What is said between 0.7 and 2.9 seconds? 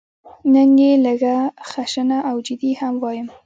یې لږه خشنه او جدي